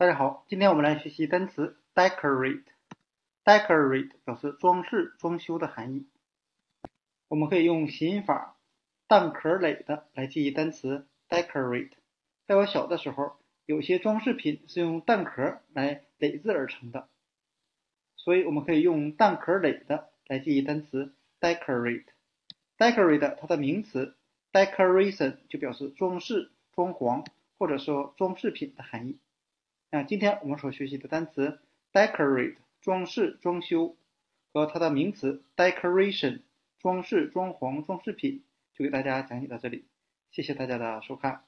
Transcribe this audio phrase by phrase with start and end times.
[0.00, 2.62] 大家好，今天我们来学习单词 decorate。
[3.44, 6.06] decorate 表示装饰、装修的含义。
[7.26, 8.56] 我们可以用谐音法
[9.08, 11.90] “蛋壳垒”的来记忆单词 decorate。
[12.46, 17.08] 在我小的时候，有些装饰品是用蛋壳来垒制而成的，
[18.14, 22.06] 所以我们可以用蛋壳垒的来记忆单词 decorate。
[22.78, 24.16] decorate 它的名词
[24.52, 27.26] decoration 就表示装饰、装潢
[27.58, 29.18] 或者说装饰品的含义。
[29.90, 31.60] 那今天我们所学习的单词
[31.92, 33.96] decorate 装饰装修
[34.52, 36.42] 和它的名词 decoration
[36.78, 39.86] 装饰装潢装饰品就给大家讲解到这里，
[40.30, 41.44] 谢谢大家的收看。